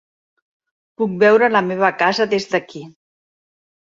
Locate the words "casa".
1.99-2.27